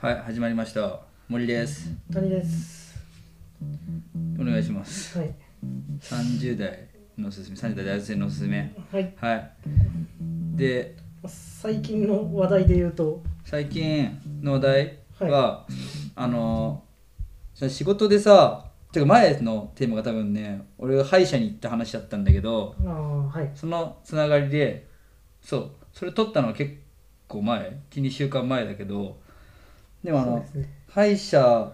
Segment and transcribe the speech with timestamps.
[0.00, 1.00] はい始まりました。
[1.28, 1.90] 森です。
[2.10, 2.98] 谷です。
[4.40, 5.18] お願いします。
[5.18, 5.34] はい。
[6.00, 6.88] 30代
[7.18, 7.56] のおすすめ。
[7.58, 8.74] 30代大学生のおすすめ。
[8.90, 9.14] はい。
[9.20, 9.52] はい。
[10.56, 14.98] で最近の話題で言うと、最近の話題
[15.30, 15.66] は、
[16.16, 16.82] あの
[17.52, 23.50] その仕事でさてか前のテーマが多分ね俺が歯医者に行った話だったんだけどああ、はい。
[23.54, 24.88] そのつながりで
[25.42, 25.70] そう。
[25.92, 26.74] それ撮ったのは結
[27.28, 27.78] 構前。
[27.90, 29.20] 12週間前だけど
[30.04, 30.80] でもあのね。
[30.88, 31.72] 歯医者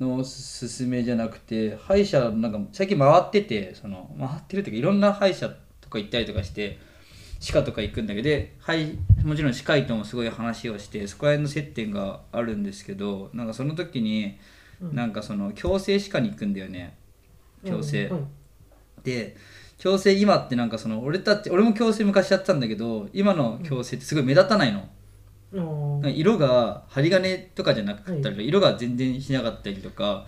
[0.00, 6.78] のおすすめじゃなくて歯医者なんか最近回っててその回ってるっていうかいろんな歯医者とか行ったりとかして
[7.38, 14.38] 歯科とか行くんだけどではいもちろん歯科医ともすごい話をしてそこら辺の接点があるんですけどなんかその時に
[14.80, 16.96] うんなんかその矯正歯科に行くんだよね
[17.64, 18.24] 矯正、うんはい。
[19.04, 19.36] で
[19.78, 24.86] 矯正今ってなんかその俺たち俺も矯正昔やってたんだけど今の矯正ってすごい目立たないの、
[25.52, 30.24] 色が針金とかじゃなかったり、は色が全然しなかったりとか。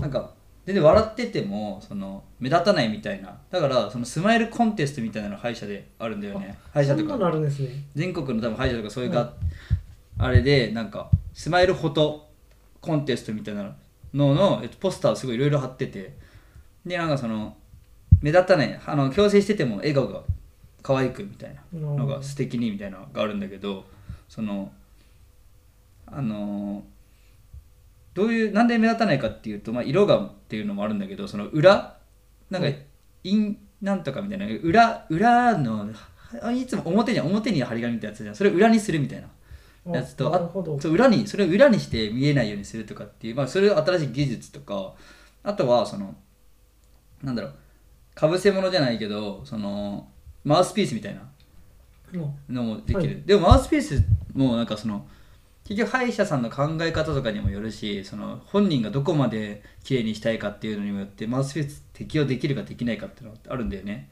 [0.00, 0.30] なんか
[0.64, 3.38] 全然笑っててもその目立たないみたいな。
[3.50, 6.58] だからそのスマイルコンテストみたいなの歯医者であるんだよね。
[6.72, 7.14] 歯医者とか。
[7.26, 7.68] あるんですね。
[7.94, 9.30] 全国の多分歯医者とかそういうが、はい。
[10.18, 12.28] あれでなんかスマイルフォト
[12.80, 13.76] コンテストみたいな
[14.14, 16.14] のの、えっと、ポスターすごいいろいろ貼ってて。
[16.86, 17.56] でなんかその
[18.22, 20.22] 目立たないあの矯正してても笑顔が
[20.82, 23.84] 可愛くみたいなのが素敵にみたいなのがあるんだけど
[24.28, 24.72] その
[26.06, 26.84] あの
[28.14, 31.96] どういうなんで目立たないかっていうと、まあ、色がっていうのもあるんだけどその裏
[32.50, 32.86] なんかはい。
[33.24, 35.90] インなんとかみたいな裏裏の
[36.40, 38.34] あいつも表に表に針金みたいなやつじゃん。
[38.34, 39.28] それを裏にするみたいな。
[39.92, 40.50] やつとあ。
[40.80, 44.94] そう裏にそれを裏にして見えないようにするとかっていう、まあ、それを新しい技術とか
[45.42, 46.14] あとはその
[47.22, 47.54] なんだろう
[48.14, 50.08] かぶせ物じゃないけどその
[50.44, 51.22] マウスピースみたいな
[52.14, 52.54] うん。
[52.54, 53.22] のもできる、はい。
[53.26, 54.02] でもマウスピース
[54.36, 55.06] もなんかその
[55.64, 64.08] 結局歯医者さんの考え方とかにもよるしその本人がどこまで綺麗にしたいかっていうのにもよってマウスピース適用できるかできないかっていうのがあるんだよね、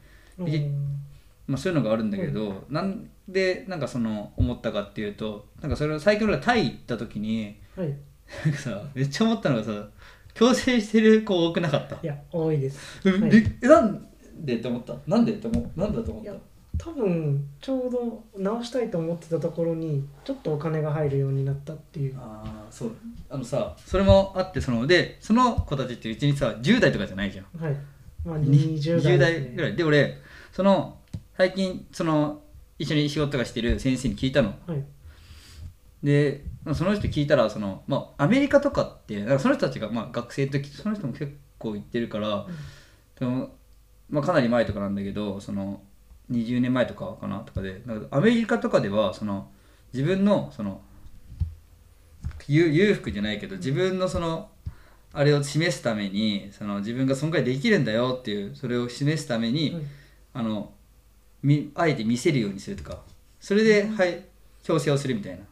[1.47, 7.95] まあ、そういうのがあるんだけど、なんでなんかその思ったかっていうとなんかそれを最近俺がタイ行った時にはい。
[8.43, 9.87] なんかさめっちゃ思ったのがさ
[10.33, 11.95] 矯正してる子多くなかった？
[11.95, 12.99] いや、多いです。
[13.05, 13.21] えはい。
[13.61, 14.95] なんでって思った？
[15.07, 15.79] なんでって思う？
[15.79, 16.31] なんだと思った？
[16.77, 22.17] 多分ちょうど直したいと思ってたところにちょっとお金が入るようになったっていう。
[22.17, 22.91] ああそう。
[23.29, 27.45] あのさそれもあってそのでその子たちってうちにさ10代とかじゃないじゃん。
[27.61, 27.75] はい。
[28.23, 29.15] まあに20代。
[29.15, 29.75] 20代ぐらい。
[29.75, 30.17] で俺
[30.51, 30.97] その
[31.37, 32.41] 最近その
[32.77, 34.53] 一緒に仕事とかしてる先生に聞いたの。
[34.67, 34.83] はい。
[36.03, 42.45] でその人聞いたらその、まあ、アメリカとかってなんかその人たちが、まあ、学生の時その人も結構行ってるから、
[43.19, 43.49] でも
[44.09, 45.81] まあ、かなり前とかなんだけどその
[46.31, 47.81] 20年前とかかなとかで
[48.11, 49.49] アメリカとかではその
[49.93, 50.81] 自分のその
[52.47, 54.49] 裕裕福じゃないけど自分のその
[55.13, 59.83] あれを示すためにその自分がそんくらいできるんだよっていうそれを示すために、はい。
[60.33, 60.73] あの
[61.41, 62.99] みあえて見せるようにするとか。
[63.39, 64.25] それで、はい
[64.63, 65.45] 強制をするみたいな。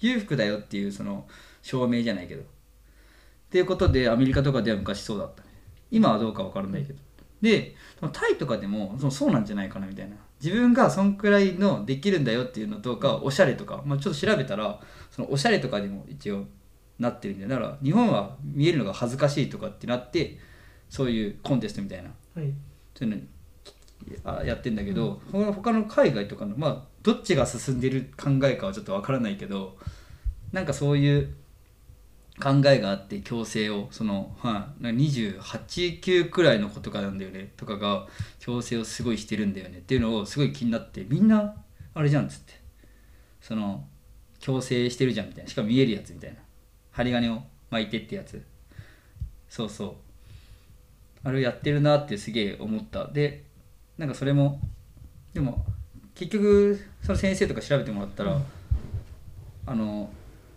[0.00, 1.26] 裕福だよっていうその
[1.62, 2.42] 証明じゃないけど。
[2.42, 2.44] っ
[3.50, 5.48] ていうことでアメリカとかでは昔そうだったね。
[5.90, 6.98] 今はどうか分からないけど
[7.40, 7.74] で
[8.12, 10.16] タイとかでもそのそうなんじゃないかなみたいな。
[10.42, 14.78] 自分がそんくらいのできるんだよっていうのとかおしゃれとか、まあ、ちょっと調べたら
[15.10, 16.44] そのおしゃれとかにも一応
[16.98, 20.38] なってるんだよだから日本は見えるのが恥ずかしいとかってなって
[20.90, 22.10] そういうコンテストみたいな。
[22.34, 22.52] はい。
[22.94, 23.22] そういうの
[24.24, 29.76] あやってんだけど、他の他の海外とかのまあどっちが進んでる考えかはちょっとわからないけど
[30.52, 31.34] なんかそういう
[32.42, 38.06] 考えがあって強制をその、はい、28級くらいの子とかなんだよねとかが
[38.40, 41.54] 強制をすごいしてるんだよねっていうのをすごい気になってみんな
[41.94, 42.64] あれじゃんっつって。
[43.40, 43.84] その
[44.40, 45.50] 強制してるじゃんみたいな。
[45.50, 46.38] しかも見えるやつみたいな。
[46.92, 48.42] 針金を巻いてってやつ。
[49.48, 49.94] そうそう。
[51.24, 53.06] あれをやってるなってすげえ思った。
[53.08, 53.44] で
[53.98, 54.60] なんかそれも
[55.34, 55.64] でも
[56.14, 58.44] 結局その先生とか調べてもらったら、うん
[59.66, 60.10] あの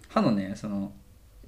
[0.10, 0.92] 歯のねその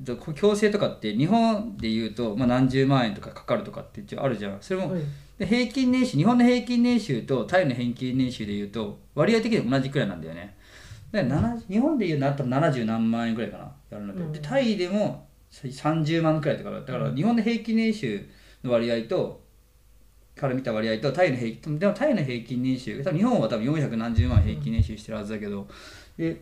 [0.03, 4.57] 矯正とかって日本で言うと、まあ、何十万円とかかかるとかって一応あるじゃん。
[4.61, 5.01] それも、はい。
[5.37, 10.57] で平均年収日本の平均年収とタイの平均年収で言うと割合的に同じくらいなんだよね。
[11.11, 14.31] だから70日本で言うとなったら70何万円くらいかなやるので,、うん。
[14.31, 18.25] でタイでも30万くらいとかだから日本の平均年収
[18.63, 19.41] の割合と
[20.35, 25.67] から見た割合とタイの平均でもタイの平均年収多分日本は多分400何十万平均年収してるはずだけど、
[26.17, 26.41] で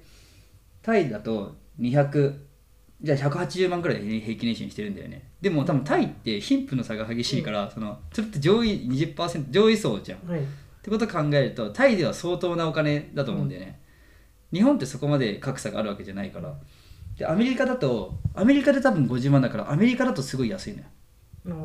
[0.81, 2.35] タイだと200
[3.01, 5.29] じゃあ180万くらいで平均年収にしてるんだよね。
[5.39, 10.19] でも多分タイって貧富の差が激しいから、そのそれって上位20%上位層じゃん。
[10.19, 10.41] っはい。
[10.81, 13.79] てことを考えるとタイでは相当なお金だと思うんだよね、
[14.53, 16.57] 日本ってそこまで格差があるわけじゃないから。
[17.17, 20.85] でアメリカだとアメリカで多分50万だからアメリカだとすごい安いのよ。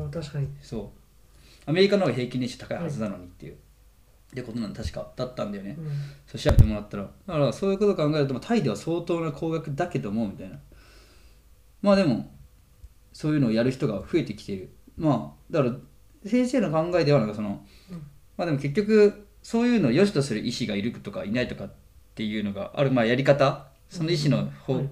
[0.03, 0.47] ああ確かに。
[0.61, 0.91] そ
[1.65, 1.69] う。
[1.69, 3.55] アメリカの方が平均年収高いはずなのにっていう、っ
[4.35, 5.85] てことなん確かだったんだよね、うん。
[6.27, 7.03] そう調べてもらったら。
[7.03, 10.59] だからそういうことを考えるとまあタイでは相当な高額だけどもみたいな
[11.83, 12.31] まあでも
[13.11, 14.73] そういうのをやる人が増えてきてる。
[14.97, 15.75] まあだから
[16.25, 17.97] 先生の考えではなんかその、うん。
[18.37, 21.71] まあでも結局そういうのを良しとする医師がいるとかいないとかっ
[22.15, 22.91] ていうのがある。
[22.91, 23.67] まあやり方。
[23.89, 24.89] その医師の方はい。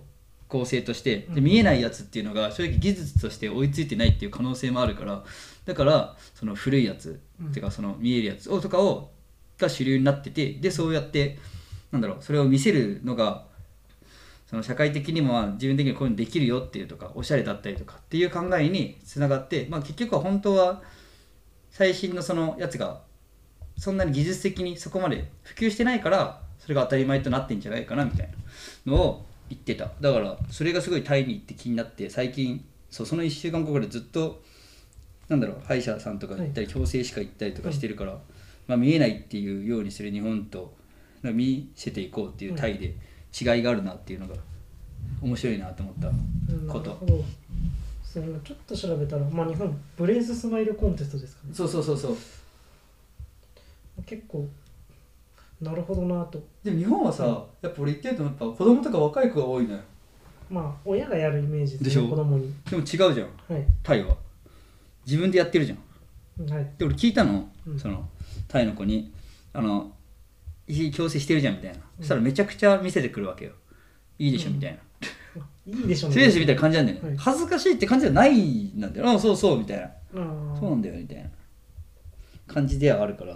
[0.48, 5.24] 向性として、見えないやつっていうのが正直技術として追いついてないっていう可能性もあるから。
[5.66, 7.48] だからその古いやつ、うん。
[7.48, 9.12] っていうかその見えるやつをとかを
[9.58, 10.54] が主流になってて。
[10.56, 11.40] でそうやって
[11.94, 13.46] なんだろうそれを見せるのが
[14.52, 20.82] その社会的にもまあ自分的にこういうのできるよっていうとかおしゃれだったりとかっていう考えにつながって、まあ、結局は本当は
[21.72, 23.00] 最新のそのやつが
[23.78, 28.30] そんなに技術的にそこまで普及してないからそれが当たり前となってんじゃないかなみたい
[28.86, 29.90] なのを言ってた。
[30.02, 34.42] だからそれがすごいタイに行って気になって最近そうその1週間後からずっと
[35.30, 38.18] なんだろう歯医者さんとか行ったり矯正歯科行ったりとかしてるから、
[38.68, 40.74] まあ、見えないっていうようにする日本と
[41.24, 42.96] 見せていこうっていうタイで
[43.40, 44.36] 違いがあるなっていうのが
[45.22, 46.12] 面白いなと思った
[46.72, 47.00] こと。
[48.04, 51.54] そう今ちょっと調べたら、まあ、日本ブレイズスマイルコンテストですかね。
[51.54, 52.18] そうそうそうそう。
[54.06, 54.48] 結構
[55.62, 56.44] なるほどなと。
[56.64, 59.80] でも日本はさ、やっぱ俺言ってるとやっぱ子供とか若い子が多いのよ。
[60.50, 62.10] まあ親がやるイメージですねでしょ？
[62.10, 62.54] 子供に。
[62.70, 63.14] でも違うじゃん。
[63.14, 63.66] はい。
[63.84, 64.18] タイは。
[65.06, 65.76] 自分でやってるじゃ
[66.44, 66.50] ん。
[66.50, 66.70] はい。
[66.78, 67.80] で俺聞いたの、うん。
[67.80, 68.10] その
[68.50, 69.14] タイの子に。
[69.54, 69.92] あの「いい
[70.68, 73.52] 矯正してるじゃん」みたいな、そしたらめちゃくちゃ見せてくるわけよ。
[74.20, 74.80] いいでしょみたいな。
[75.42, 77.18] あ いいでしょ「失礼しみたいな感じなんだよね、はい。
[77.18, 79.10] 恥ずかしいって感じじゃないなんだよ。
[79.10, 79.92] あそうそうみたいな。
[80.14, 81.30] そうなんだよみたいな。
[82.48, 83.36] 感じではあるから。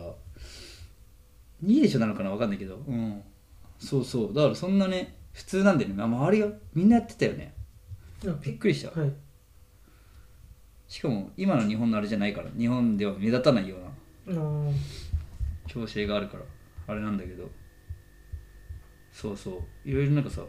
[1.63, 2.75] いいでしょなのかな分かんないけど。
[2.87, 3.21] うん。
[3.79, 4.33] そうそう。
[4.33, 5.95] だからそんなね普通なんだよね。
[5.95, 7.53] まあ周りがみんなやってたよね。
[8.41, 8.99] びっくりした。
[8.99, 9.13] はい。
[10.87, 12.49] しかも今の日本のあれじゃないから。
[12.57, 13.77] 日本では目立たないよ
[14.27, 14.73] うなあー
[15.67, 16.43] 強制があるから
[16.87, 17.49] あれなんだけど。
[19.11, 19.89] そうそう。
[19.89, 20.43] いろいろなんかさ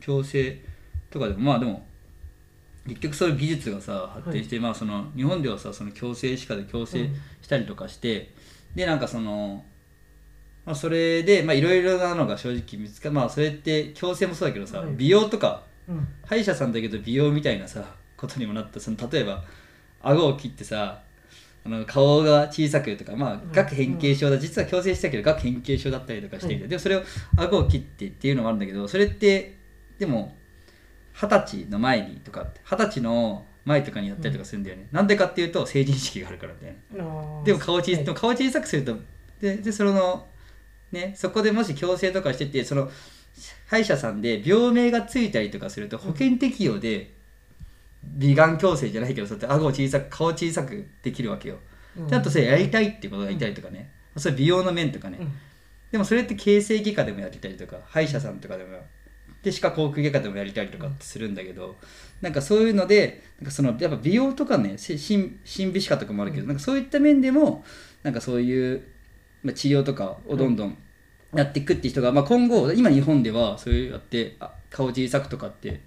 [0.00, 0.62] 強制
[1.10, 1.86] とかでもまあでも
[2.86, 7.10] 結局そういう技術がさ発展して、まあその日本ではさその強制歯科で強制
[7.42, 8.32] したりとかして、
[8.74, 9.64] でなんかその
[10.64, 14.94] まあそれでまあいろいろなのが正直見つかまあそれって強制もそうだけどさ、はい。
[14.96, 16.08] 美容とかうん。
[16.24, 17.84] 歯医者さんだけど美容みたいなさ
[18.16, 18.80] ことにもなった。
[18.80, 19.44] その例えば
[20.02, 21.02] 顎を切ってさ
[21.66, 23.50] あの顔が小さくとかまあん。
[23.52, 27.02] 顎変形症だ、実は矯正したけど顎変形症だったりとかしていて、はいでもそれを
[27.36, 29.58] 顎を切ってっていうのもあるんだけどそれって
[29.98, 30.36] でも
[31.12, 37.44] 二十歳の前にとか二十歳の前とかにやったりとかするんだよね、なんでかっていうと成人式があるからみたいな。
[37.44, 38.14] でも顔小さ、はい。
[38.14, 38.96] 顔小さくすると
[39.40, 40.26] ででその
[40.92, 42.90] ねそこでもし矯正とかしててその
[43.66, 47.15] 歯医者さんで病名がついたりとかすると保険適用で
[48.14, 51.58] 美顔矯正じゃないけどそうやって顎を小さく顔小さくできるわけよ、
[51.96, 52.08] うん。
[52.08, 55.32] ちゃんとそれやりたいっていうことがいたりとかね、それ美容の面とかね、うん。
[55.90, 58.78] でもそれって形成外科でもやりたりとか歯医者さんとかでも
[59.42, 61.76] で歯科口腔外科でもやりたりとかってするんだけど、
[62.20, 67.64] なんかそういうのでなんかそのやっぱ美容とかねし心心美歯科とかもあるけど、なんかそういった面でも
[68.02, 68.82] なんかそういう、
[69.42, 70.78] まあ、治療とかをどんどん。
[71.34, 75.82] やっていくっていう人が、まあ、今後今日本ではそういうやってあ顔小さくとかって、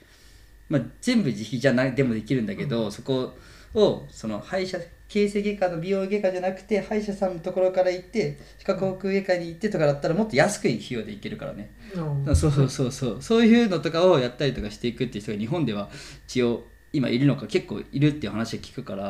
[0.70, 3.38] まあ、全部自費じゃないでもできるんだけど、そこ
[3.74, 4.78] をその歯医者
[5.08, 11.72] 形成外科の美容外科じゃなくて歯医者さんのところから行って歯科口腔外科に行ってとかだったらもっと安くい費用で行けるからね。
[11.96, 13.22] あーそうそうそうそう。
[13.22, 15.90] そういうのとかをやったりとかしていくっていう人が日本では
[16.28, 19.04] 一応今いるのか結構いるっていう話を聞くから、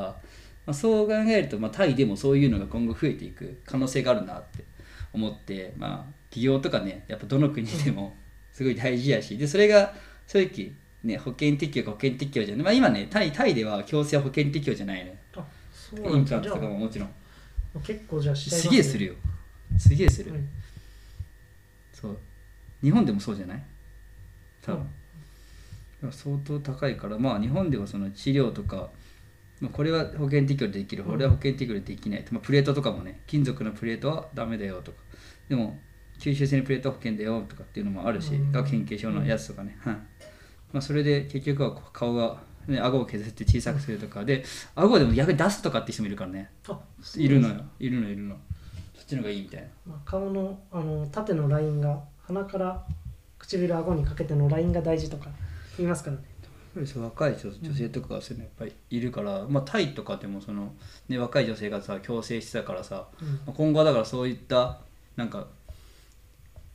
[0.65, 4.63] まあ、そう考えると、まあ、タイでもそういうのが今後増えていく可能性があるなって
[5.13, 8.15] 思ってまあ企業とかねやっぱどの国でも
[8.51, 9.93] すごい大事やしでそれが
[10.27, 10.71] 正直
[11.03, 17.09] ね保険適用か保険適用じゃない、まあ、今ねタイタイでは強制は保険適用じゃないねあそうなインプラントとかももちろん。
[17.75, 19.13] あ結構じゃあしちゃいますすげえするよ。
[19.77, 20.41] すげえする、はい。
[21.93, 22.17] そう。
[22.81, 23.63] 日本でもそうじゃない？
[24.61, 24.89] 多分、
[26.03, 26.11] うん。
[26.11, 28.89] 相当高いからまあ日本ではその治療とか、
[29.61, 31.03] まあ、これは保険適用でできる。
[31.03, 31.11] うん。
[31.11, 34.97] これは保険適用でできない、まあ、プレートとかもね金属のプレートはダメだよとか。
[35.47, 35.79] でも
[36.17, 38.55] 吸収性のプレートは保険だよとかっていうのもあるしうん。
[38.55, 39.97] 顎変形症のやつとかね、はい
[40.71, 44.43] まあ、それで結局は顔が、ね、顎を削って小さくするとかで
[44.75, 46.51] 顎でも逆に出すとかって人もいるからね。
[46.67, 46.79] あ
[47.15, 47.55] いるのよ。
[47.79, 48.35] いるのいるの。
[48.95, 49.67] そっちの方がいいみたいな。
[49.87, 52.85] まあ、顔のあの縦のラインが鼻から
[53.39, 55.29] 唇顎にかけてのラインが大事とか
[55.77, 56.23] 言いますからね。
[56.75, 60.71] 若い女女性とかがそういうのやっぱりいるから、まあ、タイとかでもその、
[61.09, 63.27] ね、若い女性がさ矯正してたからさ、うん。
[63.27, 64.79] まあ今後はだからそういった
[65.15, 65.47] なんか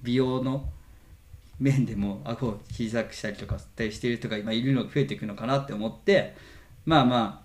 [0.03, 0.69] 美容の
[1.59, 6.35] 面でも顎を小さくしたりとかしたりしてる人が今いるのが増えていくのかなって思って
[6.85, 7.45] まあま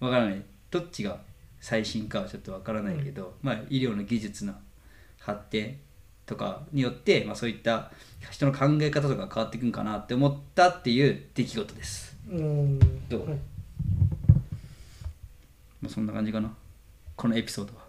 [0.00, 0.42] あわからない。
[0.70, 1.18] どっちが
[1.60, 4.54] 最新かはちょっとわからないけど、まあ医療の技術の
[5.18, 5.78] 発展
[6.26, 7.90] とかによって、まあ、そういった
[8.30, 12.78] 人の考え方とか変わっていくんかなって思ったっていう出来事です、うん。
[13.08, 13.28] どう？
[13.28, 13.38] はい。
[15.80, 16.52] まあ、そんな感じかな。
[17.16, 17.84] このエピソードは。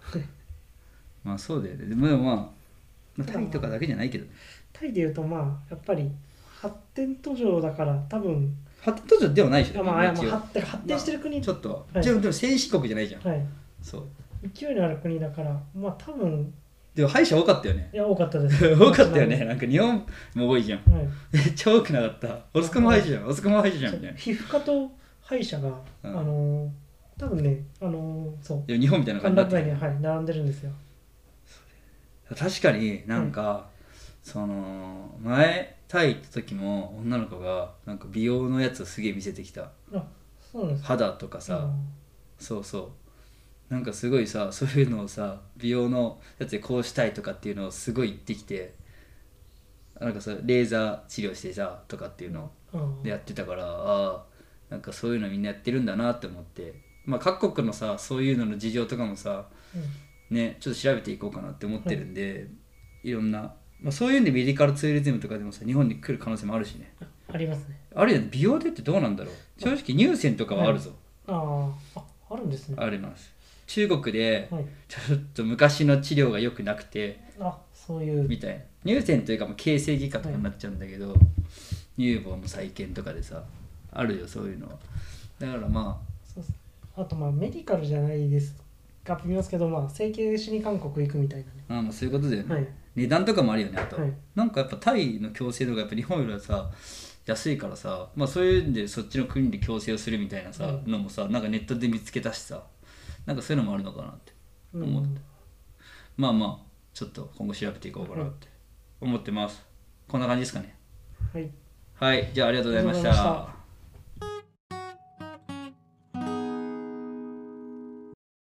[1.24, 1.88] まあそうだよね。
[1.88, 2.55] でもまあ
[3.18, 4.26] まあタイとかだけじゃないけど。
[4.74, 6.12] タイでいうとまあやっぱり
[6.62, 9.84] 発展途上だから多分発展途上ではないでしょ。
[9.84, 12.04] まあ、まあ発展発展してる国、ちょっと、はい。
[12.04, 13.46] でも先進国じゃないじゃん、はい。
[13.82, 14.04] そう。
[14.54, 16.54] 勢いのある国だからまあ多分
[16.96, 17.90] でも歯医者多かったよね。
[17.94, 18.66] いや多かったです。
[18.74, 19.44] 多かったよね。
[19.44, 20.92] なんか日本も多いじゃん。
[20.92, 21.08] はい。
[21.32, 22.40] めっちゃ多くなかった。
[22.54, 23.28] おつかも歯医者じゃん。
[23.28, 24.18] おつかも歯医者じゃんみたいな。
[24.18, 24.90] 皮膚科と
[25.22, 25.70] 歯医者が、
[26.04, 26.20] うん。
[26.20, 26.70] あのー
[27.18, 28.72] 多分ねあのーそう。
[28.72, 30.72] 日本みたいな感歓じになってる楽街に、はい、並んでるんですよ
[32.34, 33.68] 確かになんか、
[34.24, 39.70] その前タイ行った時も女の子がなんか美容のやつをすげえ見せてきた。
[39.94, 40.04] あ
[40.40, 40.88] そうなんですか？
[40.88, 41.70] 肌とかさ、
[42.40, 42.80] そうそ
[43.70, 43.74] う。
[43.74, 48.76] なんかすごいさそういうのをさ美容のやつでこうしたいとかっていうのをすごい言ってきて
[50.00, 52.82] なんかさレーザー治療してさとかっていうのうん。
[52.82, 54.24] うんでやってたからああ
[54.70, 56.74] なんかそういうのみんなやってるんだなって思って。
[57.06, 59.46] まあ各国のさそういうのの事情とかもさ
[60.30, 62.48] ねちょっと調べていこうかなって思ってるんで、
[63.04, 66.94] い、ろんな、まあ、そういうんでメディカルツーリズムとかでもさ日本に来る可能性もあるしね。
[67.32, 67.80] ありますね。
[67.96, 68.28] あるよね。
[68.32, 69.62] 美容でってどうなんだろう。
[69.62, 70.92] 正直乳腺とかはあるぞ、
[71.28, 72.76] あーああるんですね。
[72.80, 73.34] あります。
[73.68, 74.66] 中国ではい。
[74.88, 78.28] ちょっと昔の治療が良くなくてあそういう。
[78.28, 78.62] みたいな。
[78.94, 81.16] 乳腺というかもう形成外科とかになっちゃうんだけど、
[81.98, 83.44] 乳房の再建とかでさ
[83.92, 84.74] あるよそういうのは。
[85.40, 86.54] だからまそうっす。
[86.96, 88.56] あとまあメディカルじゃないです
[89.06, 94.14] か微妙ですけどまあ整形しに韓国行くみたいあまあまあそういうことだよね、なね値段とかもあるよねあと、はい。
[94.36, 96.70] なんかやっぱタイの矯正度がやっぱ日本よりはさ
[97.26, 102.64] 安いからさ、まあ、そういうんでそっちの国で矯正をするみたいなさ、うんのもさなんかネットで見つけたしさ
[103.26, 104.34] なんかそういうのもあるのかなって
[104.78, 105.22] はい思って。
[106.18, 108.48] まあまあちょっと今後調べていこうかなって
[109.02, 109.66] 思ってます。
[110.08, 110.76] こんな感じですかね。
[111.34, 111.50] はい。
[111.96, 113.55] はいじゃあありがとうございましありがとうございましたた